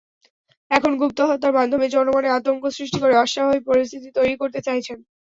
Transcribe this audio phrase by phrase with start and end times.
[0.71, 4.97] এখন গুপ্তহত্যার মাধ্যমে জনমনে আতঙ্ক সৃষ্টি করে অস্বাভাবিক পরিস্থিতি তৈরি করতে চাইছেন।